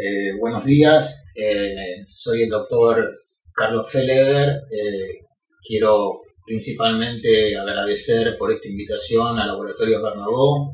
[0.00, 3.04] Eh, buenos días, eh, soy el doctor
[3.52, 4.62] Carlos Feleder.
[4.70, 5.26] Eh,
[5.60, 10.72] quiero principalmente agradecer por esta invitación al Laboratorio Bernabó,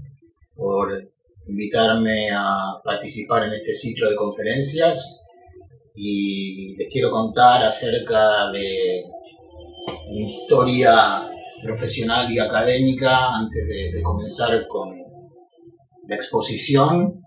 [0.54, 1.10] por
[1.48, 5.22] invitarme a participar en este ciclo de conferencias
[5.94, 9.04] y les quiero contar acerca de
[10.10, 11.30] mi historia
[11.62, 14.90] profesional y académica antes de, de comenzar con
[16.08, 17.23] la exposición.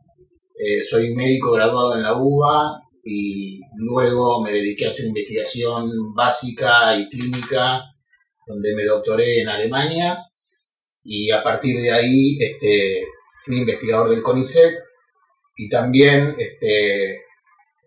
[0.60, 6.98] Eh, soy médico graduado en la UBA y luego me dediqué a hacer investigación básica
[6.98, 7.84] y clínica,
[8.46, 10.18] donde me doctoré en Alemania.
[11.04, 13.04] Y a partir de ahí este,
[13.46, 14.74] fui investigador del CONICET
[15.58, 17.22] y también este,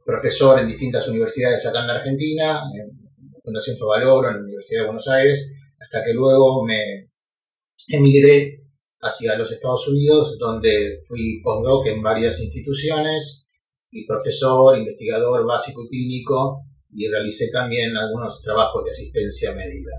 [0.05, 2.89] profesor en distintas universidades acá en la Argentina, en
[3.33, 7.11] la Fundación Sovaloro, en la Universidad de Buenos Aires, hasta que luego me
[7.89, 8.60] emigré
[9.01, 13.51] hacia los Estados Unidos, donde fui postdoc en varias instituciones
[13.91, 19.91] y profesor, investigador básico y clínico, y realicé también algunos trabajos de asistencia médica.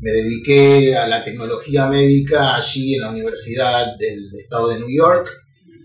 [0.00, 5.28] Me dediqué a la tecnología médica allí en la Universidad del Estado de New York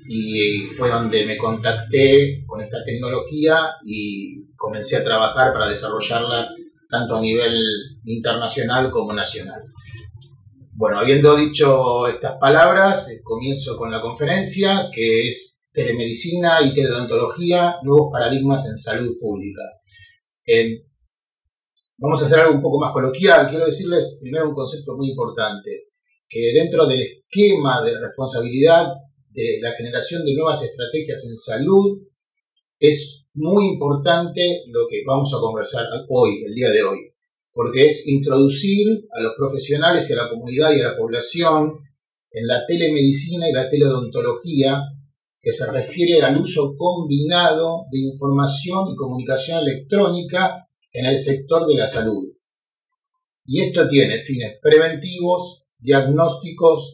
[0.09, 6.49] y fue donde me contacté con esta tecnología y comencé a trabajar para desarrollarla
[6.89, 7.61] tanto a nivel
[8.05, 9.61] internacional como nacional.
[10.79, 17.77] Bueno, habiendo dicho estas palabras, eh, comienzo con la conferencia, que es Telemedicina y Teledontología,
[17.81, 19.63] nuevos paradigmas en salud pública.
[20.45, 20.83] Eh,
[21.97, 23.47] vamos a hacer algo un poco más coloquial.
[23.49, 25.87] Quiero decirles primero un concepto muy importante,
[26.29, 28.85] que dentro del esquema de responsabilidad
[29.31, 32.03] de la generación de nuevas estrategias en salud,
[32.77, 37.16] es muy importante lo que vamos a conversar hoy, el día de hoy
[37.57, 41.73] porque es introducir a los profesionales y a la comunidad y a la población
[42.29, 44.79] en la telemedicina y la teleodontología,
[45.41, 51.77] que se refiere al uso combinado de información y comunicación electrónica en el sector de
[51.77, 52.31] la salud.
[53.43, 56.93] Y esto tiene fines preventivos, diagnósticos,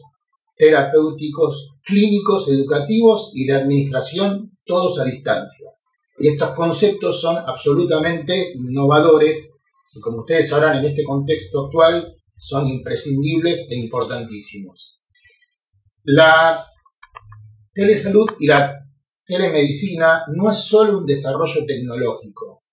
[0.56, 5.68] terapéuticos, clínicos, educativos y de administración, todos a distancia.
[6.18, 9.53] Y estos conceptos son absolutamente innovadores
[9.94, 15.02] y como ustedes sabrán en este contexto actual, son imprescindibles e importantísimos.
[16.04, 16.62] La
[17.72, 18.74] telesalud y la
[19.24, 22.64] telemedicina no es solo un desarrollo tecnológico,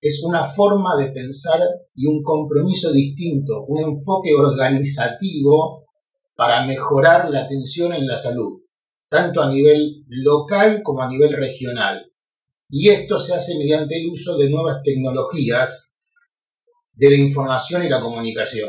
[0.00, 1.60] es una forma de pensar
[1.94, 5.84] y un compromiso distinto, un enfoque organizativo
[6.34, 8.62] para mejorar la atención en la salud,
[9.10, 12.06] tanto a nivel local como a nivel regional.
[12.70, 15.89] Y esto se hace mediante el uso de nuevas tecnologías
[17.00, 18.68] de la información y la comunicación.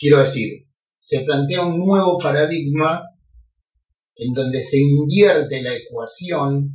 [0.00, 3.02] Quiero decir, se plantea un nuevo paradigma
[4.14, 6.72] en donde se invierte la ecuación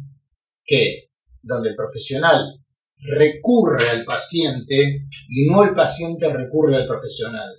[0.64, 1.10] que,
[1.42, 2.64] donde el profesional
[3.00, 7.50] recurre al paciente y no el paciente recurre al profesional.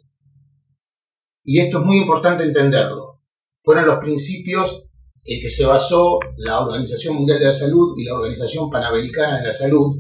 [1.43, 3.23] Y esto es muy importante entenderlo.
[3.61, 4.85] Fueron los principios
[5.25, 9.49] en que se basó la Organización Mundial de la Salud y la Organización Panamericana de
[9.49, 9.97] la Salud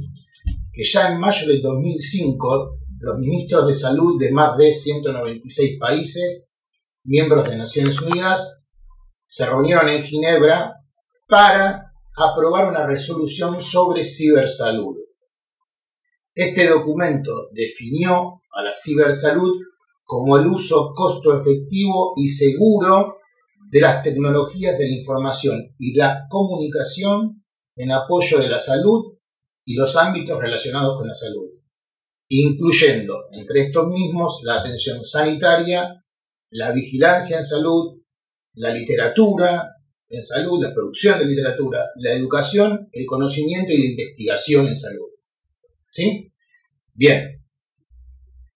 [0.72, 6.56] que ya en mayo del 2005 los ministros de salud de más de 196 países,
[7.04, 8.64] miembros de Naciones Unidas,
[9.26, 10.74] se reunieron en Ginebra
[11.26, 14.96] para aprobar una resolución sobre cibersalud.
[16.34, 19.52] Este documento definió a la cibersalud
[20.04, 23.16] como el uso costo efectivo y seguro
[23.70, 27.42] de las tecnologías de la información y la comunicación
[27.74, 29.16] en apoyo de la salud
[29.64, 31.48] y los ámbitos relacionados con la salud,
[32.28, 36.04] incluyendo entre estos mismos la atención sanitaria,
[36.50, 38.00] la vigilancia en salud,
[38.54, 39.68] la literatura
[40.08, 45.08] en salud, la producción de literatura, la educación, el conocimiento y la investigación en salud.
[45.88, 46.32] ¿Sí?
[46.92, 47.42] Bien.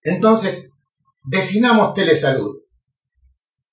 [0.02, 0.74] Entonces,
[1.24, 2.62] definamos telesalud.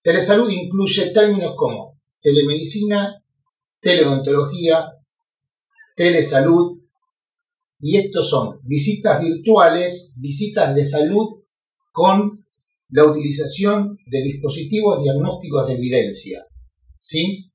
[0.02, 3.22] Telesalud incluye términos como telemedicina,
[3.82, 4.94] teleodontología,
[5.96, 6.83] telesalud,
[7.86, 11.44] y estos son visitas virtuales, visitas de salud
[11.92, 12.46] con
[12.88, 16.46] la utilización de dispositivos diagnósticos de evidencia.
[17.02, 17.52] ¿Sí?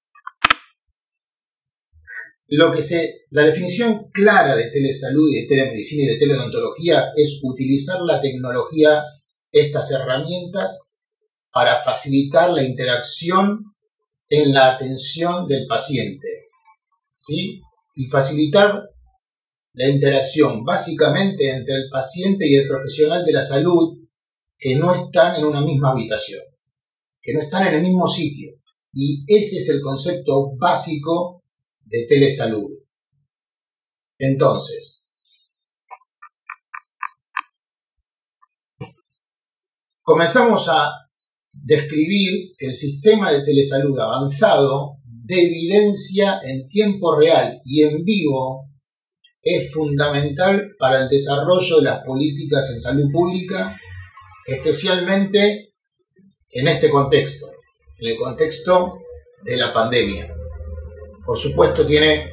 [2.49, 2.83] Lo que
[3.31, 9.03] la definición clara de telesalud y de telemedicina y de teleodontología es utilizar la tecnología,
[9.51, 10.91] estas herramientas,
[11.51, 13.65] para facilitar la interacción
[14.29, 16.49] en la atención del paciente.
[17.15, 17.63] ¿Sí?
[17.95, 18.91] Y facilitar
[19.79, 23.97] la interacción básicamente entre el paciente y el profesional de la salud
[24.59, 26.41] que no están en una misma habitación,
[27.23, 28.55] que no están en el mismo sitio.
[28.93, 31.45] Y ese es el concepto básico
[31.85, 32.73] de telesalud.
[34.19, 35.13] Entonces,
[40.03, 40.91] comenzamos a
[41.53, 48.68] describir que el sistema de telesalud avanzado de evidencia en tiempo real y en vivo
[49.57, 53.77] es fundamental para el desarrollo de las políticas en salud pública,
[54.47, 55.75] especialmente
[56.51, 57.51] en este contexto,
[57.99, 58.99] en el contexto
[59.43, 60.35] de la pandemia.
[61.25, 62.33] Por supuesto tiene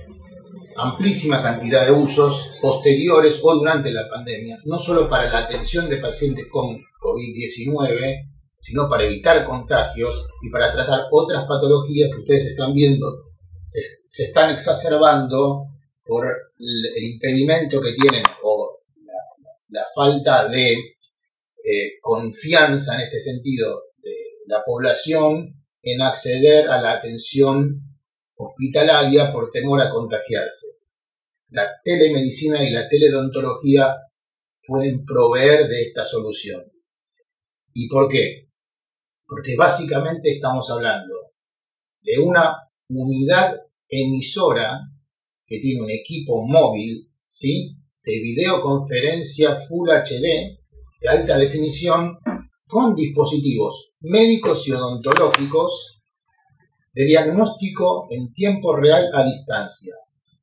[0.77, 5.97] amplísima cantidad de usos posteriores o durante la pandemia, no solo para la atención de
[5.97, 8.29] pacientes con COVID-19,
[8.59, 13.25] sino para evitar contagios y para tratar otras patologías que ustedes están viendo
[13.65, 15.65] se, están exacerbando
[16.05, 16.25] por
[16.59, 18.79] el, impedimento que tienen o
[19.69, 24.15] la, falta de eh, confianza en este sentido de
[24.47, 27.81] la población en acceder a la atención
[28.35, 30.67] hospitalaria por temor a contagiarse.
[31.49, 33.95] La telemedicina y la teledontología
[34.65, 36.71] pueden proveer de esta solución.
[37.73, 38.45] ¿Y por qué?
[39.27, 41.33] porque básicamente estamos hablando
[42.01, 42.55] de una
[42.89, 43.55] unidad
[43.89, 44.81] emisora
[45.45, 47.75] que tiene un equipo móvil, ¿sí?
[48.03, 50.57] De videoconferencia Full HD
[51.01, 52.17] de alta definición
[52.67, 56.01] con dispositivos médicos y odontológicos
[56.93, 59.93] de diagnóstico en tiempo real a distancia,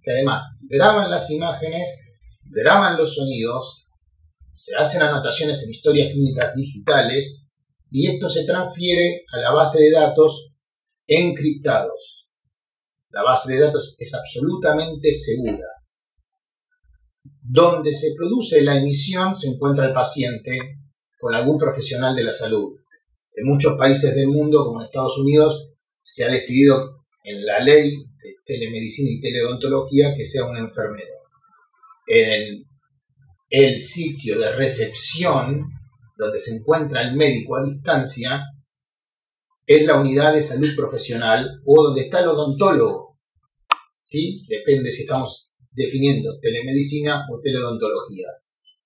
[0.02, 2.12] que además graban las imágenes,
[2.44, 3.88] graban los sonidos,
[4.52, 7.52] se hacen anotaciones en historias clínicas digitales
[7.90, 10.52] y esto se transfiere a la base de datos
[11.06, 12.22] encriptados.
[13.12, 15.67] La base de datos es absolutamente segura.
[17.43, 20.59] Donde se produce la emisión se encuentra el paciente
[21.19, 22.75] con algún profesional de la salud.
[23.35, 25.70] En muchos países del mundo, como en Estados Unidos,
[26.03, 31.12] se ha decidido en la ley de telemedicina y teleodontología que sea un enfermero.
[32.06, 32.64] En
[33.50, 35.69] el sitio de recepción
[36.17, 38.43] donde se encuentra el médico a distancia,
[39.77, 43.19] es la unidad de salud profesional o donde está el odontólogo.
[44.01, 44.45] ¿Sí?
[44.49, 48.29] Depende si estamos definiendo telemedicina o teleodontología.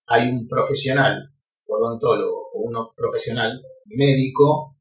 [0.06, 1.33] Hay un profesional
[1.67, 4.77] odontólogo o un profesional médico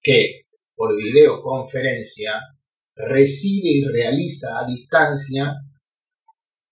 [0.00, 2.40] que por videoconferencia
[2.94, 5.54] recibe y realiza a distancia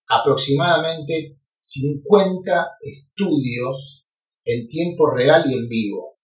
[0.06, 4.06] aproximadamente 50 estudios
[4.44, 6.18] en tiempo real y en vivo.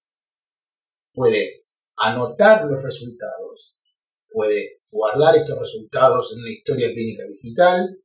[1.12, 1.65] Puede
[1.96, 3.80] anotar los resultados,
[4.28, 7.98] puede guardar estos resultados en una historia clínica digital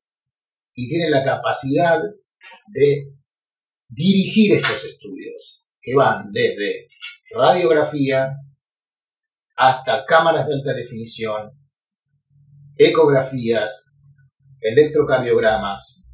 [0.73, 1.99] y tiene la capacidad
[2.67, 3.13] de
[3.89, 6.87] dirigir estos estudios, que van desde
[7.35, 8.31] radiografía
[9.55, 11.51] hasta cámaras de alta definición,
[12.77, 13.97] ecografías,
[14.61, 16.11] electrocardiogramas,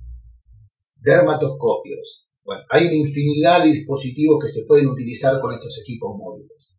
[0.96, 6.77] dermatoscopios, bueno, hay una infinidad de dispositivos que se pueden utilizar con estos equipos móviles.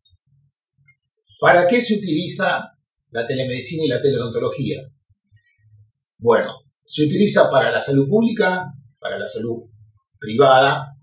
[1.38, 2.73] ¿Para qué se utiliza
[3.11, 4.81] la telemedicina y la teleodontología?
[6.19, 6.50] Bueno,
[6.81, 8.67] se utiliza para la salud pública,
[8.99, 9.70] para la salud
[10.19, 10.96] privada,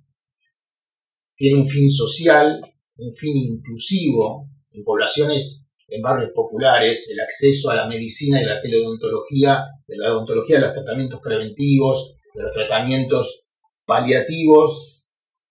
[1.36, 2.60] tiene un fin social,
[2.98, 8.60] un fin inclusivo en poblaciones, en barrios populares, el acceso a la medicina y la
[8.60, 13.46] teleodontología, de la odontología de los tratamientos preventivos, de los tratamientos
[13.86, 15.06] paliativos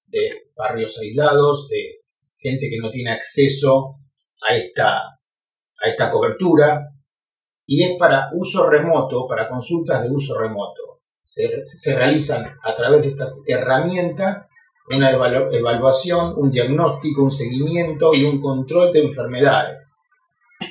[0.06, 2.00] de barrios aislados, de
[2.36, 4.03] gente que no tiene acceso
[4.48, 6.88] a esta, a esta cobertura,
[7.66, 11.00] y es para uso remoto, para consultas de uso remoto.
[11.20, 14.48] Se, se realizan a través de esta herramienta
[14.94, 19.96] una evaluación, un diagnóstico, un seguimiento y un control de enfermedades.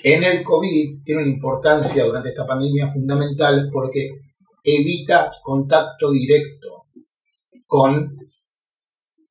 [0.04, 4.12] En el COVID tiene una importancia durante esta pandemia fundamental porque
[4.64, 6.86] evita contacto directo
[7.66, 8.16] con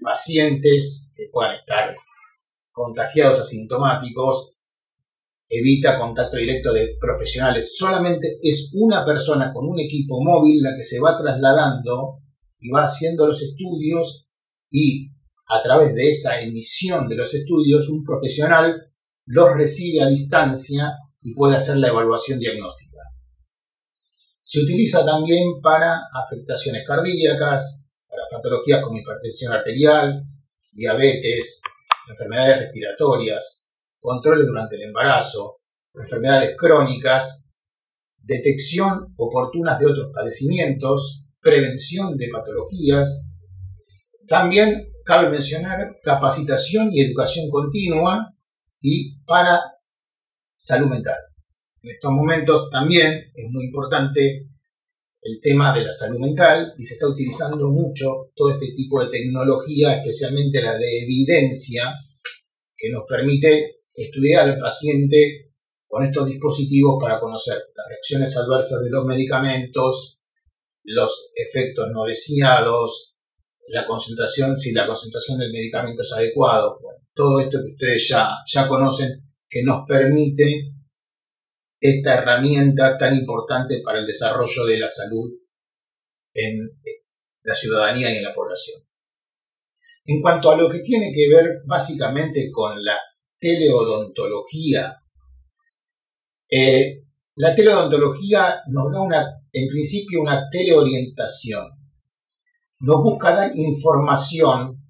[0.02, 1.94] pacientes que puedan estar
[2.73, 4.55] contagiados asintomáticos,
[5.49, 7.76] evita contacto directo de profesionales.
[7.76, 12.21] Solamente es una persona con un equipo móvil la que se va trasladando
[12.59, 14.26] y va haciendo los estudios
[14.71, 15.11] y
[15.49, 18.93] a través de esa emisión de los estudios un profesional
[19.26, 22.99] los recibe a distancia y puede hacer la evaluación diagnóstica.
[24.43, 30.23] Se utiliza también para afectaciones cardíacas, para patologías como hipertensión arterial,
[30.73, 31.62] diabetes,
[32.09, 33.68] enfermedades respiratorias,
[34.00, 35.61] controles durante el embarazo,
[35.94, 37.49] enfermedades crónicas,
[38.18, 43.26] detección oportunas de otros padecimientos, prevención de patologías.
[44.28, 48.32] También cabe mencionar capacitación y educación continua
[48.80, 49.61] y para
[50.56, 51.16] salud mental.
[51.82, 54.49] En estos momentos también es muy importante
[55.23, 59.11] el tema de la salud mental y se está utilizando mucho todo este tipo de
[59.11, 61.95] tecnología, especialmente la de evidencia,
[62.76, 65.52] que nos permite estudiar al paciente
[65.87, 70.21] con estos dispositivos para conocer las reacciones adversas de los medicamentos,
[70.85, 73.14] los efectos no deseados,
[73.69, 76.81] la concentración, si la concentración del medicamento es adecuado,
[77.14, 80.72] todo esto que ustedes ya, ya conocen, que nos permite
[81.82, 85.32] esta herramienta tan importante para el desarrollo de la salud
[86.32, 86.56] en
[87.42, 88.80] la ciudadanía y en la población.
[90.04, 92.96] En cuanto a lo que tiene que ver básicamente con la
[93.36, 94.96] teleodontología,
[96.48, 97.02] eh,
[97.34, 101.64] la teleodontología nos da en principio una teleorientación.
[102.78, 104.86] Nos busca dar información,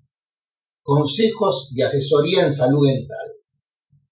[0.82, 3.32] consejos y asesoría en salud dental.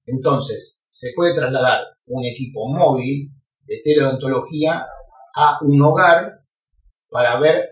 [0.07, 3.31] Entonces, se puede trasladar un equipo móvil
[3.65, 4.85] de teleodontología
[5.37, 6.41] a un hogar
[7.09, 7.69] para ver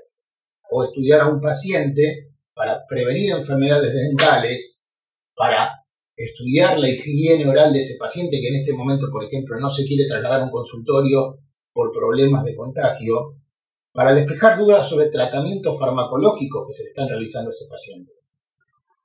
[0.70, 4.86] o estudiar a un paciente, para prevenir enfermedades dentales,
[5.34, 5.84] para
[6.14, 9.84] estudiar la higiene oral de ese paciente que en este momento, por ejemplo, no se
[9.84, 11.38] quiere trasladar a un consultorio
[11.72, 13.36] por problemas de contagio,
[13.92, 18.12] para despejar dudas sobre tratamientos farmacológicos que se le están realizando a ese paciente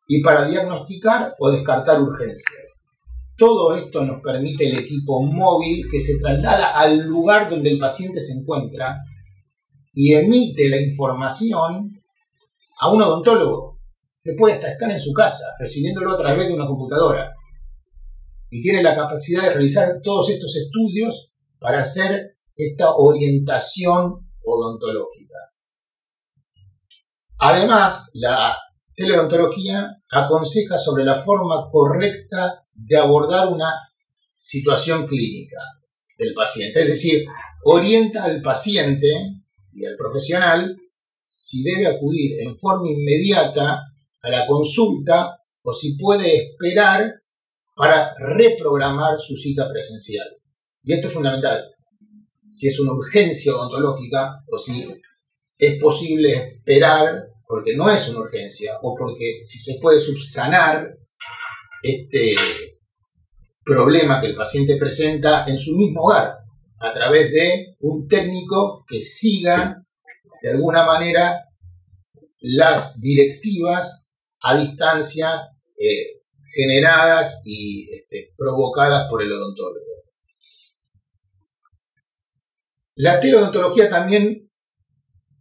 [0.07, 2.82] y para diagnosticar o descartar urgencias.
[3.37, 8.21] Todo esto nos permite el equipo móvil que se traslada al lugar donde el paciente
[8.21, 8.99] se encuentra
[9.91, 11.91] y emite la información
[12.79, 13.79] a un odontólogo
[14.21, 17.31] que puede hasta estar en su casa recibiéndolo a través de una computadora
[18.49, 25.37] y tiene la capacidad de realizar todos estos estudios para hacer esta orientación odontológica.
[27.39, 28.55] Además, la
[28.95, 33.71] teleodontología aconseja sobre la forma correcta de abordar una
[34.37, 35.57] situación clínica
[36.17, 36.81] del paciente.
[36.81, 37.25] Es decir,
[37.63, 39.07] orienta al paciente
[39.71, 40.75] y al profesional
[41.21, 43.81] si debe acudir en forma inmediata
[44.21, 47.13] a la consulta o si puede esperar
[47.75, 50.27] para reprogramar su cita presencial.
[50.83, 51.63] Y esto es fundamental.
[52.51, 54.85] Si es una urgencia odontológica o si
[55.57, 60.89] es posible esperar porque no es una urgencia o porque si se puede subsanar
[61.83, 62.33] este
[63.63, 66.37] problema que el paciente presenta en su mismo hogar,
[66.79, 69.75] a través de un técnico que siga
[70.41, 71.45] de alguna manera
[72.39, 75.29] las directivas a distancia
[75.77, 76.21] eh,
[76.53, 79.79] generadas y este, provocadas por el odontólogo.
[82.95, 84.51] La teleodontología también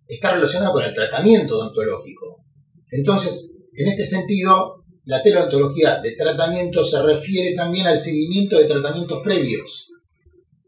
[0.07, 2.45] está relacionada con el tratamiento odontológico.
[2.91, 9.21] Entonces, en este sentido, la teleodontología de tratamiento se refiere también al seguimiento de tratamientos
[9.23, 9.89] previos.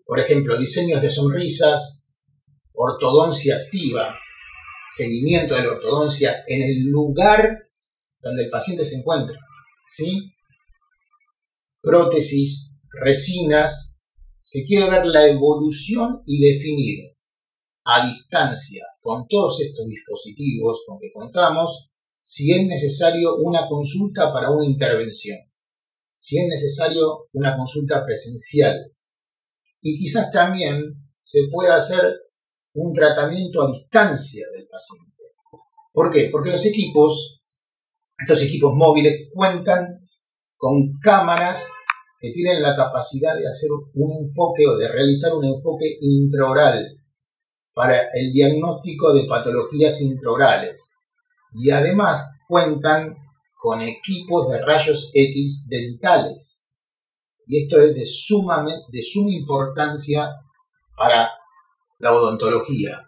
[0.05, 2.13] Por ejemplo, diseños de sonrisas,
[2.73, 4.19] ortodoncia activa,
[4.91, 7.49] seguimiento de la ortodoncia en el lugar
[8.23, 9.39] donde el paciente se encuentra.
[9.89, 10.33] ¿sí?
[11.81, 14.01] Prótesis, resinas.
[14.41, 17.15] Se quiere ver la evolución y definir
[17.85, 21.91] a distancia con todos estos dispositivos con que contamos
[22.27, 25.37] si es necesario una consulta para una intervención,
[26.17, 28.91] si es necesario una consulta presencial.
[29.83, 30.81] Y quizás también
[31.23, 32.15] se pueda hacer
[32.73, 35.23] un tratamiento a distancia del paciente.
[35.93, 36.31] ¿Por qué?
[36.33, 37.43] Porque los equipos,
[38.19, 40.01] estos equipos móviles, cuentan
[40.57, 41.69] con cámaras
[42.19, 46.97] que tienen la capacidad de hacer un enfoque o de realizar un enfoque intraoral
[47.75, 50.94] para el diagnóstico de patologías intraorales
[51.55, 53.15] y además cuentan
[53.55, 56.75] con equipos de rayos X dentales.
[57.47, 60.31] Y esto es de suma, de suma importancia
[60.97, 61.31] para
[61.99, 63.01] la odontología.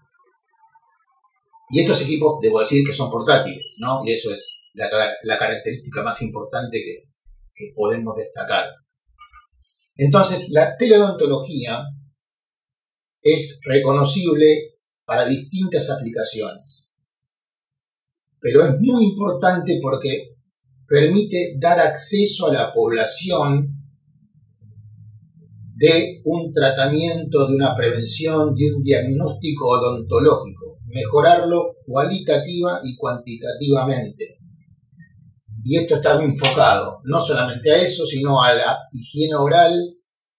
[1.69, 4.05] Y estos equipos, debo decir que son portátiles, ¿no?
[4.05, 4.89] Y eso es la,
[5.25, 7.11] la característica más importante que,
[7.55, 8.67] que podemos destacar.
[9.97, 11.83] Entonces, la teleodontología
[13.21, 16.86] es reconocible para distintas aplicaciones
[18.47, 20.37] pero es muy importante porque
[20.87, 23.67] permite dar acceso a la población
[25.75, 34.39] de un tratamiento, de una prevención, de un diagnóstico odontológico, mejorarlo cualitativa y cuantitativamente.
[35.65, 39.75] Y esto está enfocado no solamente a eso, sino a la higiene oral,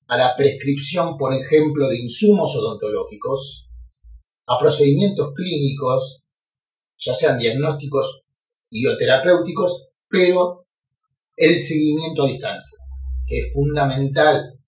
[0.07, 3.69] a la prescripción, por ejemplo, de insumos odontológicos,
[4.47, 6.23] a procedimientos clínicos,
[6.97, 8.23] ya sean diagnósticos
[8.69, 10.65] y o terapéuticos, pero
[11.35, 12.79] el seguimiento a distancia,
[13.25, 14.59] que es fundamental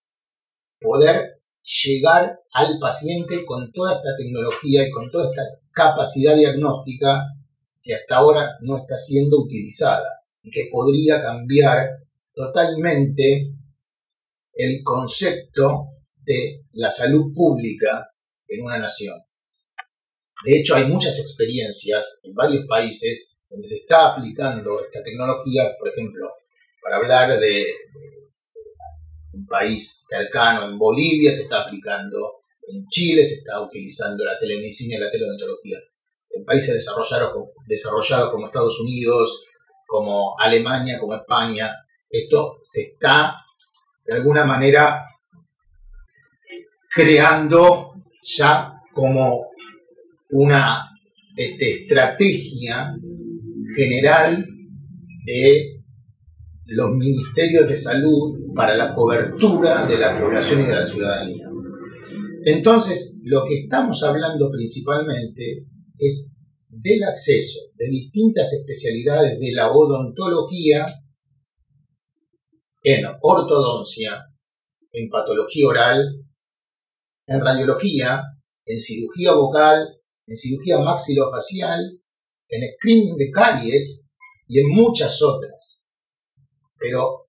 [0.79, 1.41] poder
[1.83, 7.23] llegar al paciente con toda esta tecnología y con toda esta capacidad diagnóstica
[7.81, 11.87] que hasta ahora no está siendo utilizada y que podría cambiar
[12.33, 13.53] totalmente
[14.53, 18.09] el concepto de la salud pública
[18.47, 19.19] en una nación.
[20.45, 25.89] De hecho, hay muchas experiencias en varios países donde se está aplicando esta tecnología, por
[25.89, 26.29] ejemplo,
[26.81, 27.65] para hablar de,
[29.33, 34.95] un país cercano, en Bolivia se está aplicando, en Chile se está utilizando la telemedicina
[34.97, 35.77] y la teleodontología.
[36.31, 39.43] En países desarrollados, desarrollados como Estados Unidos,
[39.85, 41.71] como Alemania, como España,
[42.09, 43.35] esto se está
[44.05, 45.03] de alguna manera
[46.91, 49.48] creando ya como
[50.31, 50.89] una
[51.35, 52.95] este, estrategia
[53.75, 54.45] general
[55.25, 55.83] de
[56.65, 61.47] los ministerios de salud para la cobertura de la población y de la ciudadanía.
[62.43, 65.65] Entonces, lo que estamos hablando principalmente
[65.97, 66.35] es
[66.67, 70.85] del acceso de distintas especialidades de la odontología
[72.83, 74.25] en ortodoncia,
[74.91, 76.25] en patología oral,
[77.27, 78.23] en radiología,
[78.65, 79.98] en cirugía vocal,
[80.29, 81.99] en cirugía maxilofacial,
[82.47, 84.07] en screening de caries
[84.47, 85.85] y en muchas otras.
[86.77, 87.27] Pero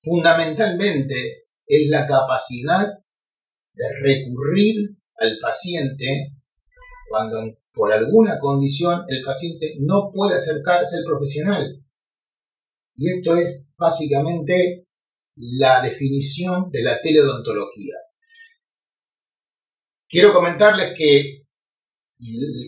[0.00, 2.86] fundamentalmente es la capacidad
[3.74, 6.32] de recurrir al paciente
[7.10, 11.84] cuando por alguna condición el paciente no puede acercarse al profesional.
[12.96, 14.86] Y esto es básicamente
[15.36, 17.94] la definición de la teleodontología.
[20.08, 21.37] Quiero comentarles que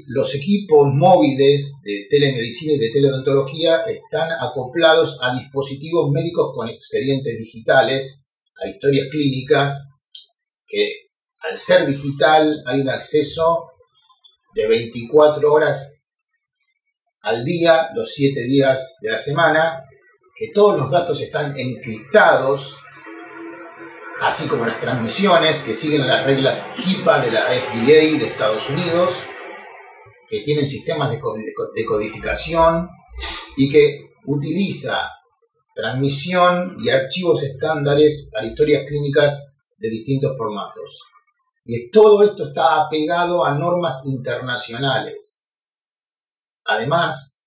[0.07, 7.37] los equipos móviles de telemedicina y de teleodontología están acoplados a dispositivos médicos con expedientes
[7.37, 8.29] digitales,
[8.63, 9.91] a historias clínicas,
[10.67, 11.09] que
[11.41, 13.71] al ser digital hay un acceso
[14.55, 16.07] de 24 horas
[17.23, 19.85] al día, los 7 días de la semana,
[20.39, 22.77] que todos los datos están encriptados
[24.21, 29.23] así como las transmisiones que siguen las reglas HIPAA de la FDA de Estados Unidos,
[30.31, 32.89] que tienen sistemas de codificación
[33.57, 35.11] y que utiliza
[35.75, 41.03] transmisión y archivos estándares para historias clínicas de distintos formatos.
[41.65, 45.47] Y todo esto está apegado a normas internacionales.
[46.65, 47.45] Además,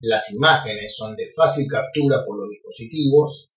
[0.00, 3.50] las imágenes son de fácil captura por los dispositivos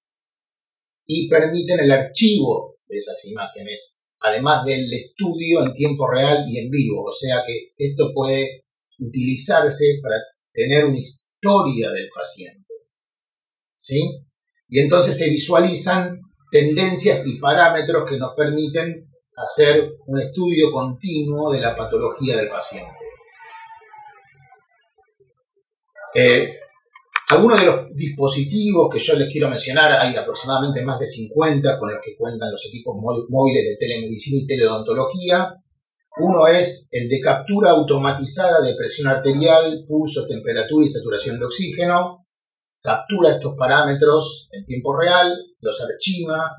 [1.05, 6.69] y permiten el archivo de esas imágenes, además del estudio en tiempo real y en
[6.69, 7.05] vivo.
[7.05, 8.65] O sea que esto puede
[8.99, 10.15] utilizarse para
[10.51, 12.67] tener una historia del paciente.
[13.75, 14.25] ¿Sí?
[14.67, 16.19] Y entonces se visualizan
[16.51, 22.91] tendencias y parámetros que nos permiten hacer un estudio continuo de la patología del paciente.
[26.13, 26.59] Eh,
[27.29, 31.91] algunos de los dispositivos que yo les quiero mencionar, hay aproximadamente más de 50 con
[31.91, 32.95] los que cuentan los equipos
[33.29, 35.53] móviles de telemedicina y teleodontología.
[36.17, 42.17] Uno es el de captura automatizada de presión arterial, pulso, temperatura y saturación de oxígeno.
[42.81, 46.51] Captura estos parámetros en tiempo real, los archiva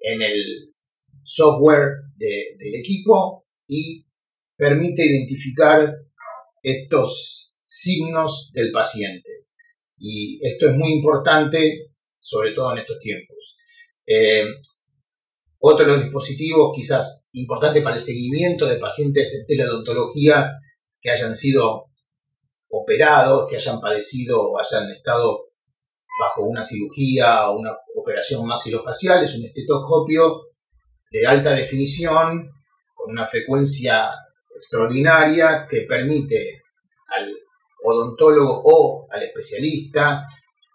[0.00, 0.74] en el
[1.24, 4.06] software del equipo y
[4.56, 5.92] permite identificar
[6.62, 9.33] estos signos del paciente.
[9.96, 13.56] Y esto es muy importante, sobre todo en estos tiempos.
[14.06, 14.44] Eh,
[15.58, 20.52] otro de los dispositivos quizás importante para el seguimiento de pacientes en teleodontología
[21.00, 21.86] que hayan sido
[22.68, 25.50] operados, que hayan padecido o hayan estado
[26.20, 30.48] bajo una cirugía o una operación maxilofacial, es un estetoscopio
[31.10, 32.50] de alta definición
[32.94, 34.10] con una frecuencia
[34.54, 36.62] extraordinaria que permite
[37.16, 37.34] al
[37.84, 40.26] odontólogo o al especialista,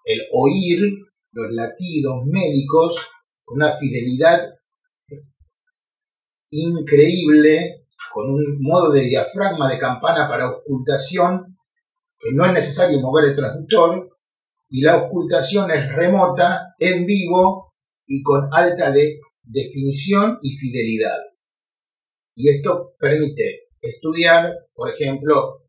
[0.05, 0.79] el oír
[1.31, 2.95] los latidos médicos
[3.43, 4.49] con una fidelidad
[6.51, 11.57] increíble, con un modo de diafragma de campana para ocultación,
[12.19, 14.17] que no es necesario mover el transductor,
[14.69, 17.73] y la ocultación es remota, en vivo
[18.05, 21.17] y con alta de definición y fidelidad.
[22.35, 25.68] Y esto permite estudiar, por ejemplo,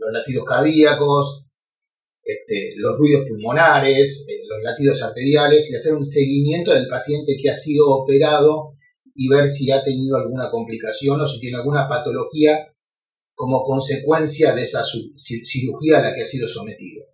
[0.00, 1.46] los latidos cardíacos,
[2.22, 7.50] este, los ruidos pulmonares, eh, los latidos arteriales y hacer un seguimiento del paciente que
[7.50, 8.74] ha sido operado
[9.14, 12.66] y ver si ha tenido alguna complicación o si tiene alguna patología
[13.34, 17.06] como consecuencia de esa cirugía a la que ha sido sometido.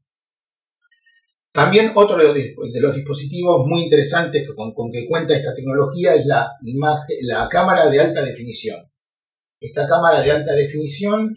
[1.53, 6.53] También otro de los, dispositivos muy interesantes con, con, que cuenta esta tecnología es la,
[6.61, 8.90] imagen, la cámara de alta definición.
[9.59, 11.35] Esta cámara de alta definición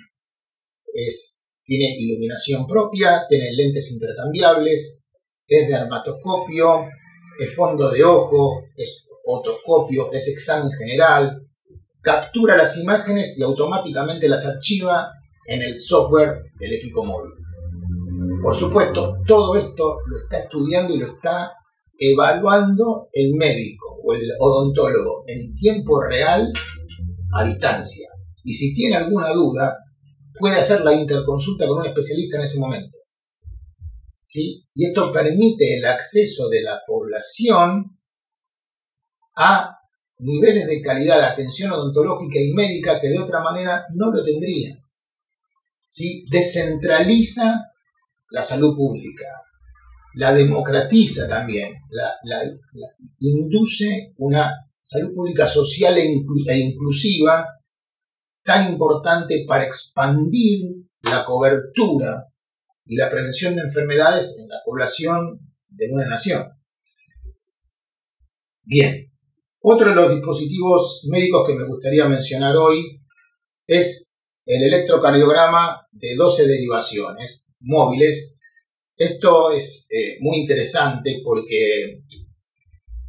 [0.92, 1.39] es,
[1.70, 5.06] tiene iluminación propia, tiene lentes intercambiables,
[5.48, 6.86] es de armatoscopio,
[7.40, 11.48] es fondo de ojo, es otoscopio, es examen general,
[12.02, 15.12] captura las imágenes y automáticamente las archiva
[15.46, 17.34] en el software del equipo móvil.
[18.42, 21.52] Por supuesto, todo esto lo está estudiando y lo está
[22.00, 26.52] evaluando el médico o el odontólogo en tiempo real
[27.34, 28.10] a distancia.
[28.44, 29.78] Y si tiene alguna duda,
[30.40, 32.98] puede hacer la interconsulta con un especialista en ese momento.
[34.26, 34.66] ¿Sí?
[34.74, 37.98] Y esto permite el acceso de la población
[39.36, 39.76] a
[40.20, 44.78] niveles de calidad de atención odontológica y médica que de otra manera no lo tendría.
[45.88, 46.26] ¿Sí?
[46.30, 47.72] Descentraliza
[48.32, 49.26] la salud pública,
[50.16, 52.44] la democratiza también, la,
[53.20, 56.04] induce una salud pública social e,
[56.48, 57.59] e inclusiva
[58.50, 60.72] tan importante para expandir
[61.04, 62.34] la cobertura
[62.84, 66.50] y la prevención de enfermedades en la población de una nación.
[68.64, 69.14] Bien,
[69.60, 73.00] otro de los dispositivos médicos que me gustaría mencionar hoy
[73.68, 78.40] es el electrocardiograma de 12 derivaciones móviles.
[78.98, 82.00] Esto es eh, muy interesante porque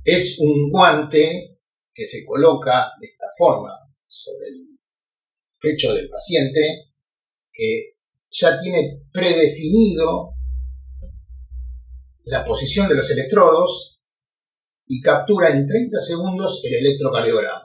[0.05, 1.61] es un guante
[1.95, 3.71] que se coloca de esta forma
[4.07, 4.70] sobre el
[5.61, 6.91] pecho del paciente
[7.53, 7.95] que
[8.31, 10.31] ya tiene predefinido
[12.25, 14.01] la posición de los electrodos
[14.87, 17.65] y captura en 30 segundos el electrocardiograma.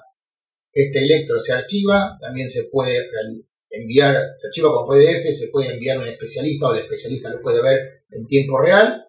[0.71, 2.97] Este electro se archiva, también se puede
[3.69, 7.41] enviar, se archiva como PDF, se puede enviar a un especialista o el especialista lo
[7.41, 9.05] puede ver en tiempo real,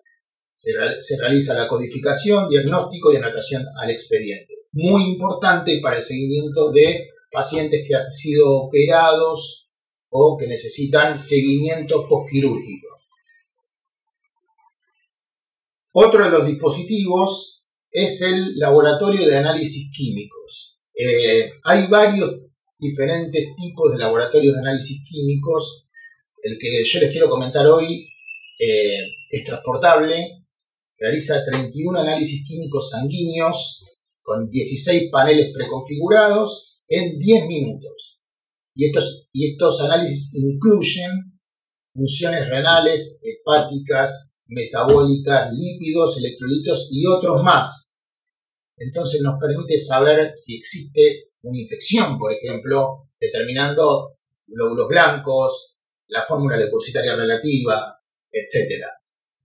[0.53, 4.55] se, se realiza la codificación, diagnóstico y anotación al expediente.
[4.73, 9.69] Muy importante para el seguimiento de pacientes que han sido operados
[10.09, 12.87] o que necesitan seguimiento postquirúrgico.
[15.93, 20.79] Otro de los dispositivos es el laboratorio de análisis químicos.
[20.95, 22.41] Eh, hay varios
[22.79, 25.89] diferentes tipos de laboratorios de análisis químicos.
[26.43, 28.09] El que yo les quiero comentar hoy
[28.59, 30.45] eh, es transportable,
[30.99, 33.85] realiza 31 análisis químicos sanguíneos
[34.23, 38.21] con 16 paneles preconfigurados en 10 minutos.
[38.75, 41.41] Y estos, y estos análisis incluyen
[41.89, 47.99] funciones renales, hepáticas, metabólicas, lípidos, electrolitos y otros más.
[48.77, 56.57] Entonces nos permite saber si existe una infección, por ejemplo, determinando glóbulos blancos, la fórmula
[56.57, 57.99] leucocitaria relativa,
[58.31, 58.85] etc.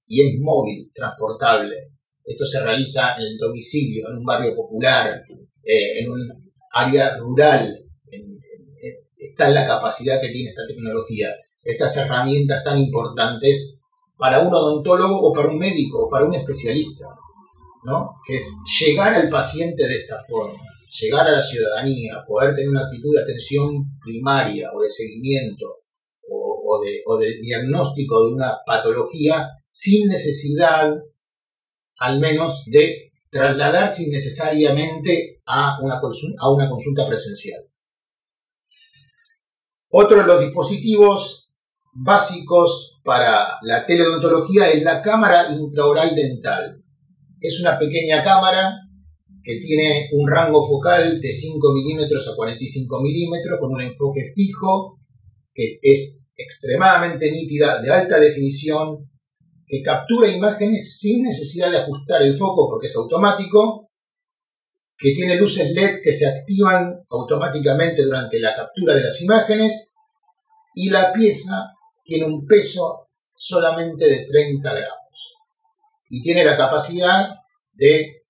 [0.07, 1.93] Y es móvil, transportable.
[2.23, 5.23] Esto se realiza en el domicilio, en un barrio popular,
[5.63, 7.77] eh, en un área rural.
[9.15, 11.29] está la capacidad que tiene esta tecnología,
[11.63, 13.75] estas herramientas tan importantes
[14.17, 17.05] para un odontólogo o para un médico o para un especialista,
[17.83, 18.15] ¿no?
[18.25, 20.61] que es llegar al paciente de esta forma
[20.99, 25.77] llegar a la ciudadanía, poder tener una actitud de atención primaria o de seguimiento
[26.29, 30.93] o, de, diagnóstico de una patología sin necesidad,
[31.97, 37.61] al menos, de trasladarse innecesariamente a una, consulta presencial.
[39.89, 41.53] Otro de los dispositivos
[41.93, 46.81] básicos para la teleodontología es la cámara intraoral dental.
[47.39, 48.77] Es una pequeña cámara
[49.43, 54.99] que tiene un rango focal de 5 milímetros a 45 milímetros con un enfoque fijo
[55.53, 59.09] que es extremadamente nítida, de alta definición,
[59.67, 63.90] que captura imágenes sin necesidad de ajustar el foco porque es automático,
[65.01, 69.95] que tiene luces LED que se activan automáticamente durante la captura de las imágenes
[70.75, 71.71] y la pieza
[72.03, 75.35] tiene un peso solamente de 30 gramos
[76.07, 77.29] y tiene la capacidad
[77.73, 78.21] de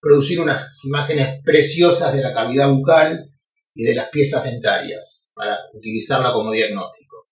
[0.00, 3.30] producir unas imágenes preciosas de la cavidad bucal
[3.74, 7.28] y de las piezas dentarias para utilizarla como diagnóstico.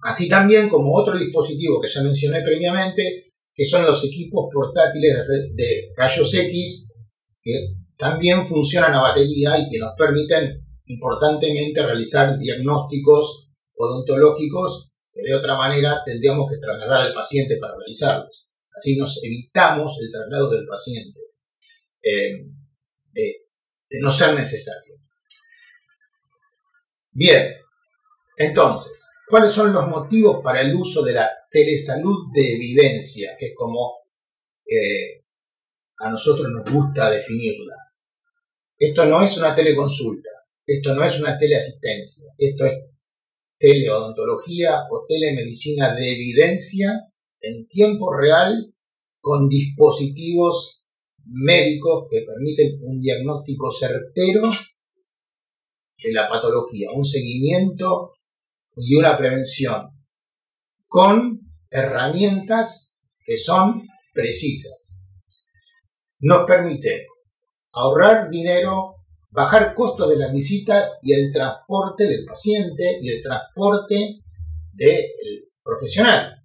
[0.00, 5.16] Así también como otro dispositivo que ya mencioné previamente, que son los equipos portátiles
[5.54, 6.91] de rayos X,
[7.42, 15.34] que también funcionan a batería y que nos permiten importantemente realizar diagnósticos odontológicos que de
[15.34, 18.48] otra manera tendríamos que trasladar al paciente para realizarlos.
[18.74, 21.20] Así nos evitamos el traslado del paciente.
[22.02, 22.46] Eh,
[23.12, 23.34] de,
[24.00, 24.94] no ser necesario.
[27.10, 27.54] Bien,
[28.38, 33.34] entonces, ¿Cuáles son los motivos para el uso de la telesalud de evidencia?
[33.38, 34.00] Que es como
[34.66, 35.21] eh,
[36.02, 37.76] a nosotros nos gusta definirla.
[38.76, 40.30] Esto no es una teleconsulta,
[40.66, 42.72] esto no es una teleasistencia, esto es
[43.56, 47.00] teleodontología o telemedicina de evidencia
[47.40, 48.74] en tiempo real
[49.20, 50.82] con dispositivos
[51.24, 54.50] médicos que permiten un diagnóstico certero
[56.02, 58.14] de la patología, un seguimiento
[58.74, 59.90] y una prevención
[60.88, 65.01] con herramientas que son precisas.
[66.22, 67.08] Nos permite
[67.72, 68.94] ahorrar dinero,
[69.30, 74.20] bajar costos de las visitas y el transporte del paciente y el transporte
[74.72, 75.04] del
[75.64, 76.36] profesional.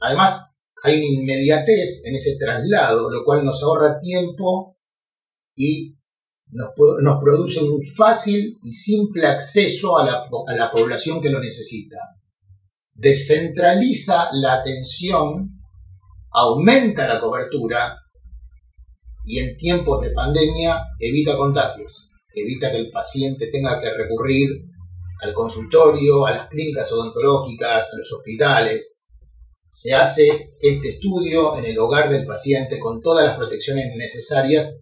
[0.00, 0.54] Además,
[0.84, 4.76] hay una inmediatez en ese traslado, lo cual nos ahorra tiempo
[5.56, 5.96] y
[6.50, 6.70] nos,
[7.20, 11.96] produce un fácil y simple acceso a la, a la población que lo necesita.
[12.92, 15.58] Descentraliza la atención,
[16.30, 17.98] aumenta la cobertura
[19.24, 24.50] y en tiempos de pandemia evita contagios, evita que el paciente tenga que recurrir
[25.22, 28.94] al consultorio, a las clínicas odontológicas, a los hospitales,
[29.76, 34.80] se hace este estudio en el hogar del paciente con todas las protecciones necesarias,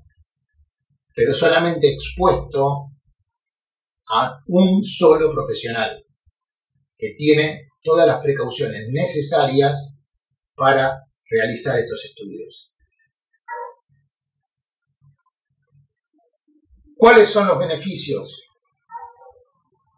[1.14, 2.90] pero solamente expuesto
[4.10, 6.04] a un solo profesional
[6.98, 10.04] que tiene todas las precauciones necesarias
[10.54, 12.31] para realizar estos estudios.
[17.02, 18.52] ¿Cuáles son los beneficios?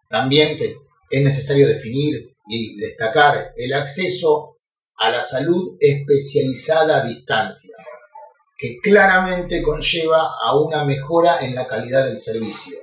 [0.09, 0.75] También que
[1.11, 4.57] es necesario definir y destacar el acceso
[4.97, 7.77] a la salud especializada a distancia,
[8.57, 12.79] que claramente conlleva a una mejora en la calidad del servicio.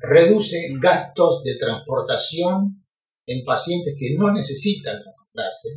[0.00, 2.86] Reduce gastos de transportación
[3.26, 5.70] en pacientes que no necesitan transportarse,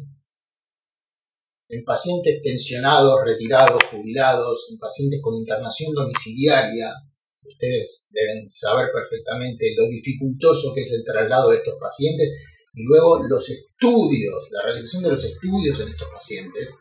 [1.69, 6.93] en pacientes pensionados, retirados, jubilados, en pacientes con internación domiciliaria.
[7.43, 13.23] Ustedes deben saber perfectamente lo dificultoso que es el traslado de estos pacientes y luego
[13.23, 16.79] los estudios, la realización de los estudios en estos pacientes,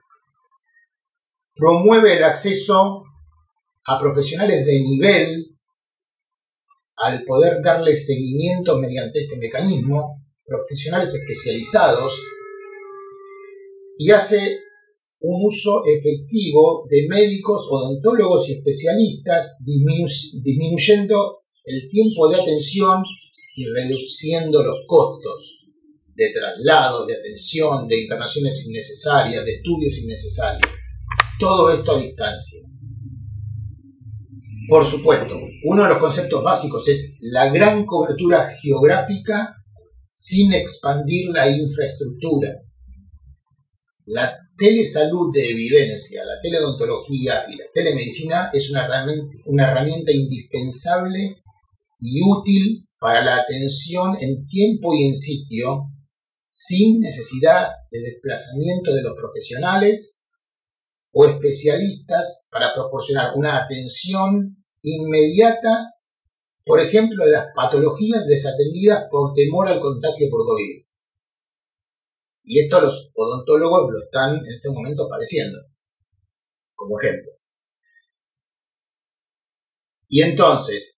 [1.55, 3.03] promueve el acceso
[3.87, 5.57] a profesionales de nivel
[6.97, 10.15] al poder darles seguimiento mediante este mecanismo,
[10.47, 12.23] profesionales especializados,
[13.97, 14.59] y hace
[15.21, 23.03] un uso efectivo de médicos, odontólogos y especialistas, disminuyendo el tiempo de atención
[23.57, 25.67] y reduciendo los costos
[26.15, 30.71] de traslado, de atención, de internaciones innecesarias, de estudios innecesarios.
[31.39, 32.61] Todo esto a distancia.
[34.69, 39.55] Por supuesto, uno de los conceptos básicos es la gran cobertura geográfica
[40.15, 42.49] sin expandir la infraestructura.
[44.07, 51.43] La telesalud de evidencia, la teleodontología y la telemedicina es una herramienta, una herramienta indispensable
[51.99, 55.91] y útil para la atención en tiempo y en sitio
[56.49, 60.23] sin necesidad de desplazamiento de los profesionales
[61.13, 65.95] o especialistas para proporcionar una atención inmediata,
[66.65, 70.86] por ejemplo, de las patologías desatendidas por temor al contagio por COVID.
[72.47, 75.59] Y esto los odontólogos lo están en este momento padeciendo,
[76.77, 77.33] como ejemplo.
[80.09, 80.97] Y entonces,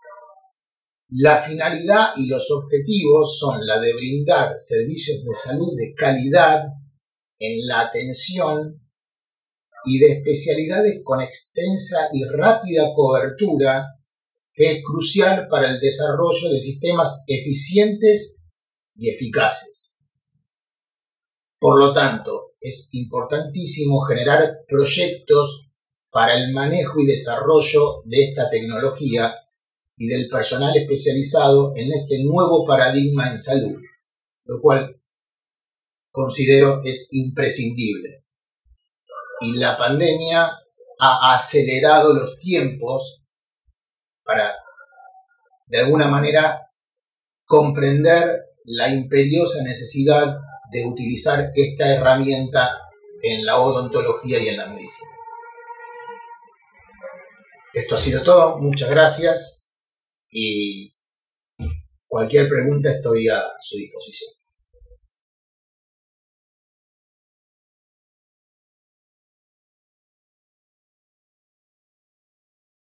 [1.09, 6.65] la finalidad y los objetivos son la de brindar servicios de salud de calidad
[7.39, 8.87] en la atención
[9.87, 13.87] y de especialidades con extensa y rápida cobertura
[14.53, 18.45] que es crucial para el desarrollo de sistemas eficientes
[18.95, 19.88] y eficaces.
[21.59, 25.71] Por lo tanto, es importantísimo generar proyectos
[26.11, 29.35] para el manejo y desarrollo de esta tecnología
[29.97, 33.77] y del personal especializado en este nuevo paradigma en salud,
[34.45, 35.01] lo cual
[36.13, 38.25] considero es imprescindible.
[39.41, 40.51] Y la pandemia
[41.01, 43.23] ha acelerado los tiempos
[44.25, 44.53] para,
[45.67, 46.71] de alguna manera,
[47.45, 50.39] comprender la imperiosa necesidad
[50.71, 52.71] de utilizar esta herramienta
[53.23, 55.11] en la odontología y en la medicina.
[57.75, 59.71] Esto ha sido todo, muchas gracias
[60.31, 60.95] y
[62.07, 64.38] cualquier pregunta estoy a su disposición.